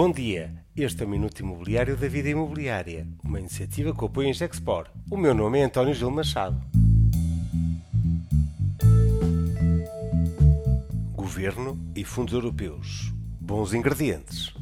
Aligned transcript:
Bom 0.00 0.12
dia, 0.12 0.54
este 0.76 1.02
é 1.02 1.06
o 1.06 1.08
Minuto 1.08 1.40
Imobiliário 1.40 1.96
da 1.96 2.06
Vida 2.06 2.28
Imobiliária, 2.28 3.04
uma 3.24 3.40
iniciativa 3.40 3.92
que 3.92 4.04
apoia 4.04 4.30
a 4.30 4.32
Gexpor. 4.32 4.86
O 5.10 5.16
meu 5.16 5.34
nome 5.34 5.58
é 5.58 5.64
António 5.64 5.92
Gil 5.92 6.08
Machado. 6.08 6.56
Governo 11.16 11.76
e 11.96 12.04
fundos 12.04 12.32
europeus. 12.32 13.12
Bons 13.40 13.74
ingredientes. 13.74 14.54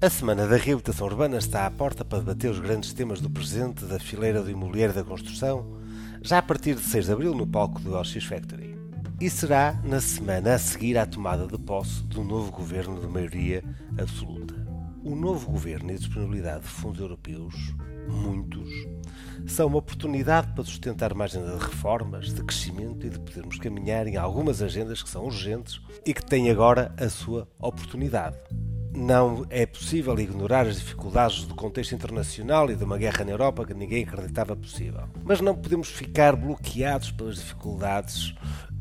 A 0.00 0.10
Semana 0.10 0.48
da 0.48 0.56
Reabilitação 0.56 1.06
Urbana 1.06 1.38
está 1.38 1.64
à 1.64 1.70
porta 1.70 2.04
para 2.04 2.18
debater 2.18 2.50
os 2.50 2.58
grandes 2.58 2.92
temas 2.92 3.20
do 3.20 3.30
presente 3.30 3.84
da 3.84 4.00
fileira 4.00 4.42
do 4.42 4.50
imobiliário 4.50 4.96
da 4.96 5.04
construção, 5.04 5.78
já 6.22 6.38
a 6.38 6.42
partir 6.42 6.74
de 6.74 6.82
6 6.82 7.06
de 7.06 7.12
abril 7.12 7.36
no 7.36 7.46
palco 7.46 7.80
do 7.80 7.96
LX 7.96 8.24
Factory 8.24 8.77
e 9.20 9.28
será 9.28 9.76
na 9.82 10.00
semana 10.00 10.54
a 10.54 10.58
seguir 10.58 10.96
à 10.96 11.04
tomada 11.04 11.46
de 11.46 11.58
posse 11.58 12.04
do 12.04 12.22
novo 12.22 12.52
governo 12.52 13.00
de 13.00 13.06
maioria 13.08 13.64
absoluta. 13.98 14.54
O 15.02 15.16
novo 15.16 15.50
governo 15.50 15.90
e 15.90 15.94
a 15.94 15.98
disponibilidade 15.98 16.62
de 16.62 16.68
fundos 16.68 17.00
europeus, 17.00 17.54
muitos, 18.08 18.70
são 19.44 19.66
uma 19.66 19.78
oportunidade 19.78 20.52
para 20.52 20.62
sustentar 20.62 21.12
uma 21.12 21.24
agenda 21.24 21.56
de 21.56 21.64
reformas, 21.64 22.32
de 22.32 22.44
crescimento 22.44 23.06
e 23.06 23.10
de 23.10 23.18
podermos 23.18 23.58
caminhar 23.58 24.06
em 24.06 24.16
algumas 24.16 24.62
agendas 24.62 25.02
que 25.02 25.08
são 25.08 25.24
urgentes 25.24 25.80
e 26.06 26.14
que 26.14 26.24
têm 26.24 26.48
agora 26.48 26.94
a 26.96 27.08
sua 27.08 27.48
oportunidade. 27.58 28.36
Não 28.94 29.46
é 29.50 29.66
possível 29.66 30.18
ignorar 30.18 30.66
as 30.66 30.76
dificuldades 30.76 31.44
do 31.44 31.54
contexto 31.54 31.94
internacional 31.94 32.70
e 32.70 32.76
de 32.76 32.84
uma 32.84 32.98
guerra 32.98 33.24
na 33.24 33.32
Europa 33.32 33.64
que 33.64 33.74
ninguém 33.74 34.04
acreditava 34.04 34.56
possível. 34.56 35.02
Mas 35.24 35.40
não 35.40 35.54
podemos 35.54 35.88
ficar 35.88 36.34
bloqueados 36.34 37.10
pelas 37.12 37.36
dificuldades 37.36 38.34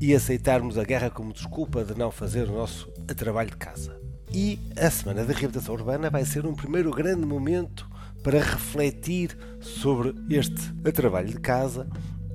e 0.00 0.14
aceitarmos 0.14 0.78
a 0.78 0.84
guerra 0.84 1.10
como 1.10 1.32
desculpa 1.32 1.84
de 1.84 1.96
não 1.96 2.10
fazer 2.10 2.48
o 2.48 2.52
nosso 2.52 2.88
trabalho 3.16 3.50
de 3.50 3.56
casa. 3.56 4.00
E 4.32 4.58
a 4.76 4.90
Semana 4.90 5.24
da 5.24 5.32
Reabilitação 5.32 5.74
Urbana 5.74 6.10
vai 6.10 6.24
ser 6.24 6.44
um 6.44 6.54
primeiro 6.54 6.90
grande 6.90 7.24
momento 7.24 7.88
para 8.22 8.40
refletir 8.40 9.36
sobre 9.60 10.14
este 10.30 10.72
trabalho 10.92 11.28
de 11.28 11.38
casa 11.38 11.88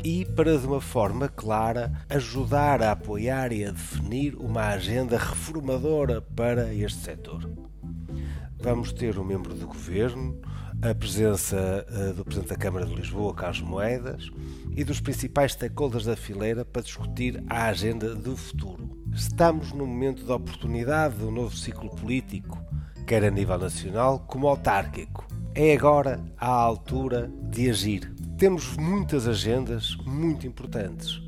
e 0.04 0.24
para, 0.24 0.58
de 0.58 0.66
uma 0.66 0.80
forma 0.80 1.28
clara, 1.28 1.92
ajudar 2.10 2.82
a 2.82 2.92
apoiar 2.92 3.52
e 3.52 3.66
a 3.66 3.72
definir 3.72 4.36
uma 4.36 4.68
agenda 4.68 5.18
reformadora 5.18 6.22
para 6.22 6.74
este 6.74 7.00
setor. 7.02 7.50
Vamos 8.62 8.94
ter 8.94 9.18
um 9.18 9.24
membro 9.24 9.54
do 9.54 9.68
governo, 9.68 10.40
a 10.82 10.96
presença 10.96 11.86
uh, 11.90 12.14
do 12.14 12.24
Presidente 12.24 12.50
da 12.50 12.56
Câmara 12.56 12.86
de 12.86 12.96
Lisboa, 12.96 13.34
Carlos 13.34 13.62
Moedas, 13.62 14.32
e 14.76 14.84
dos 14.84 15.02
principais 15.02 15.52
stakeholders 15.52 16.06
da 16.06 16.16
fileira 16.16 16.64
para 16.64 16.82
discutir 16.82 17.44
a 17.50 17.66
agenda 17.66 18.16
do 18.16 18.38
futuro. 18.38 18.90
Estamos 19.14 19.74
num 19.74 19.86
momento 19.86 20.24
de 20.24 20.32
oportunidade 20.32 21.16
do 21.18 21.30
novo 21.32 21.56
ciclo 21.56 21.90
político, 21.90 22.64
quer 23.06 23.26
a 23.26 23.30
nível 23.30 23.58
nacional 23.58 24.20
como 24.20 24.48
autárquico. 24.48 25.28
É 25.54 25.74
agora 25.74 26.24
a 26.38 26.48
altura 26.48 27.30
de 27.50 27.70
agir. 27.70 28.14
Temos 28.38 28.78
muitas 28.78 29.28
agendas 29.28 29.98
muito 30.06 30.48
importantes 30.48 31.22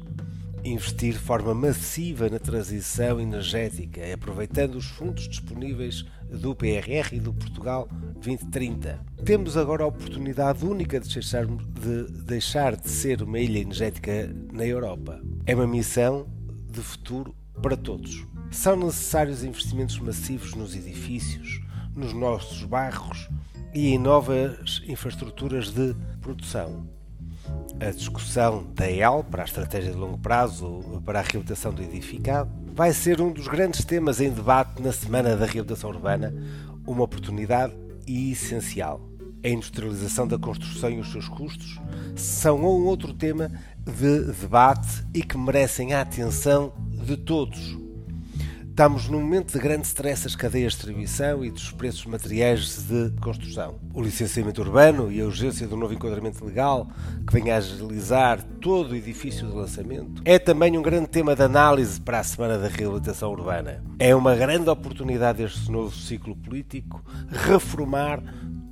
investir 0.63 1.13
de 1.13 1.19
forma 1.19 1.53
massiva 1.53 2.29
na 2.29 2.39
transição 2.39 3.19
energética, 3.19 4.01
aproveitando 4.13 4.75
os 4.75 4.85
fundos 4.85 5.27
disponíveis 5.27 6.05
do 6.31 6.55
PRR 6.55 7.13
e 7.13 7.19
do 7.19 7.33
Portugal 7.33 7.87
2030. 8.15 8.99
Temos 9.25 9.57
agora 9.57 9.83
a 9.83 9.87
oportunidade 9.87 10.65
única 10.65 10.99
de 10.99 11.09
deixar 11.13 11.45
de, 11.45 12.03
deixar 12.23 12.75
de 12.75 12.89
ser 12.89 13.21
uma 13.21 13.39
ilha 13.39 13.59
energética 13.59 14.33
na 14.51 14.65
Europa. 14.65 15.21
É 15.45 15.53
uma 15.53 15.67
missão 15.67 16.27
de 16.69 16.81
futuro 16.81 17.35
para 17.61 17.75
todos. 17.75 18.25
São 18.49 18.75
necessários 18.75 19.43
investimentos 19.43 19.99
massivos 19.99 20.53
nos 20.55 20.75
edifícios, 20.75 21.61
nos 21.95 22.13
nossos 22.13 22.63
bairros 22.63 23.29
e 23.73 23.89
em 23.89 23.97
novas 23.97 24.81
infraestruturas 24.87 25.71
de 25.71 25.95
produção 26.21 26.87
a 27.79 27.89
discussão 27.89 28.65
da 28.75 28.89
EL 28.89 29.23
para 29.23 29.41
a 29.41 29.45
estratégia 29.45 29.91
de 29.91 29.97
longo 29.97 30.17
prazo 30.17 31.01
para 31.05 31.19
a 31.19 31.23
reabilitação 31.23 31.73
do 31.73 31.81
edificado 31.81 32.49
vai 32.73 32.93
ser 32.93 33.19
um 33.19 33.31
dos 33.31 33.47
grandes 33.47 33.83
temas 33.83 34.21
em 34.21 34.29
debate 34.29 34.81
na 34.81 34.91
Semana 34.91 35.35
da 35.35 35.45
Reabilitação 35.45 35.89
Urbana, 35.89 36.33
uma 36.85 37.03
oportunidade 37.03 37.73
essencial. 38.07 39.01
A 39.43 39.49
industrialização 39.49 40.27
da 40.27 40.37
construção 40.37 40.91
e 40.91 40.99
os 40.99 41.11
seus 41.11 41.27
custos 41.27 41.79
são 42.15 42.59
um 42.59 42.85
outro 42.85 43.13
tema 43.13 43.51
de 43.83 44.31
debate 44.39 45.03
e 45.13 45.23
que 45.23 45.37
merecem 45.37 45.93
a 45.93 46.01
atenção 46.01 46.71
de 47.03 47.17
todos. 47.17 47.75
Estamos 48.81 49.07
num 49.07 49.21
momento 49.21 49.53
de 49.53 49.59
grande 49.59 49.85
stress 49.85 50.23
das 50.23 50.35
cadeias 50.35 50.73
de 50.73 50.77
distribuição 50.79 51.45
e 51.45 51.51
dos 51.51 51.69
preços 51.69 52.03
materiais 52.07 52.87
de 52.87 53.11
construção. 53.21 53.75
O 53.93 54.01
licenciamento 54.01 54.59
urbano 54.59 55.11
e 55.11 55.21
a 55.21 55.25
urgência 55.25 55.67
do 55.67 55.77
novo 55.77 55.93
enquadramento 55.93 56.43
legal, 56.43 56.87
que 57.27 57.31
vem 57.31 57.51
a 57.51 57.57
agilizar 57.57 58.41
todo 58.59 58.93
o 58.93 58.95
edifício 58.95 59.45
de 59.45 59.53
lançamento, 59.53 60.23
é 60.25 60.39
também 60.39 60.75
um 60.79 60.81
grande 60.81 61.09
tema 61.09 61.35
de 61.35 61.43
análise 61.43 62.01
para 62.01 62.21
a 62.21 62.23
Semana 62.23 62.57
da 62.57 62.67
Reabilitação 62.67 63.29
Urbana. 63.29 63.83
É 63.99 64.15
uma 64.15 64.35
grande 64.35 64.67
oportunidade 64.67 65.43
deste 65.43 65.71
novo 65.71 65.95
ciclo 65.95 66.35
político 66.35 67.05
reformar 67.29 68.19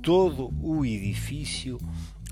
todo 0.02 0.52
o 0.60 0.84
edifício 0.84 1.78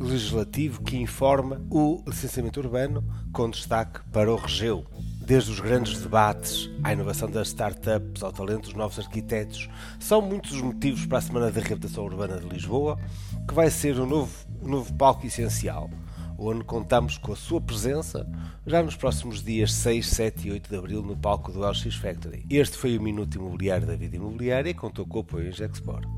legislativo 0.01 0.83
que 0.83 0.97
informa 0.97 1.65
o 1.71 2.03
licenciamento 2.05 2.59
urbano, 2.59 3.05
com 3.33 3.49
destaque 3.49 4.01
para 4.11 4.33
o 4.33 4.35
Regeu 4.35 4.85
desde 5.29 5.51
os 5.51 5.61
grandes 5.61 6.01
debates 6.01 6.71
à 6.83 6.95
inovação 6.95 7.31
das 7.31 7.49
startups, 7.49 8.23
ao 8.23 8.33
talento 8.33 8.63
dos 8.63 8.73
novos 8.73 8.99
arquitetos, 8.99 9.69
são 10.01 10.23
muitos 10.23 10.53
os 10.53 10.63
motivos 10.63 11.05
para 11.05 11.19
a 11.19 11.21
Semana 11.21 11.51
da 11.51 11.61
Reabilitação 11.61 12.03
Urbana 12.05 12.41
de 12.41 12.49
Lisboa, 12.49 12.99
que 13.47 13.53
vai 13.53 13.71
ser 13.71 14.01
um 14.01 14.07
novo, 14.07 14.33
um 14.63 14.69
novo 14.69 14.95
palco 14.95 15.27
essencial, 15.27 15.91
onde 16.39 16.65
contamos 16.65 17.19
com 17.19 17.35
a 17.35 17.37
sua 17.37 17.61
presença 17.61 18.27
já 18.67 18.83
nos 18.83 18.97
próximos 18.97 19.43
dias 19.43 19.71
6, 19.75 20.07
7 20.07 20.49
e 20.49 20.53
8 20.53 20.71
de 20.71 20.77
abril 20.77 21.03
no 21.03 21.15
palco 21.15 21.53
do 21.53 21.61
LX 21.61 21.95
Factory. 21.97 22.47
Este 22.49 22.79
foi 22.79 22.97
o 22.97 23.03
Minuto 23.03 23.37
Imobiliário 23.37 23.87
da 23.87 23.97
Vida 23.97 24.17
Imobiliária 24.17 24.71
e 24.71 24.75
contou 24.75 25.05
com 25.05 25.19
o 25.19 25.21
apoio 25.21 25.53
Gexport. 25.53 26.09